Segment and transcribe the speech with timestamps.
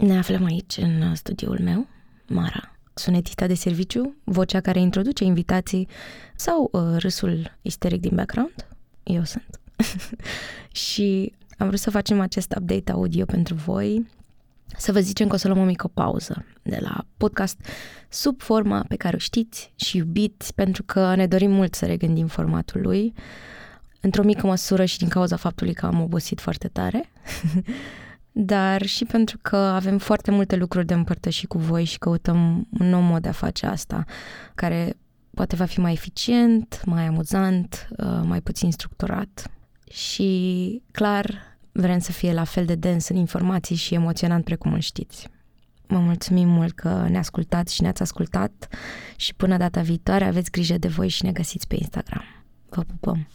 [0.00, 1.86] Ne aflăm aici, în studioul meu,
[2.26, 5.88] Mara, sunetista de serviciu, vocea care introduce invitații
[6.34, 8.66] sau uh, râsul isteric din background.
[9.02, 9.60] Eu sunt.
[10.86, 14.06] și am vrut să facem acest update audio pentru voi,
[14.76, 17.58] să vă zicem că o să luăm o mică pauză de la podcast
[18.08, 22.26] sub forma pe care o știți și iubiți, pentru că ne dorim mult să regândim
[22.26, 23.12] formatul lui,
[24.00, 27.10] într-o mică măsură și din cauza faptului că am obosit foarte tare.
[28.32, 32.88] dar și pentru că avem foarte multe lucruri de împărtășit cu voi și căutăm un
[32.88, 34.04] nou mod de a face asta,
[34.54, 34.96] care
[35.34, 39.50] poate va fi mai eficient, mai amuzant, uh, mai puțin structurat.
[39.90, 44.80] Și, clar, vrem să fie la fel de dens în informații și emoționant precum îl
[44.80, 45.28] știți.
[45.86, 48.68] Vă mulțumim mult că ne ascultați și ne-ați ascultat
[49.16, 52.24] și până data viitoare aveți grijă de voi și ne găsiți pe Instagram.
[52.68, 53.28] Vă pupăm!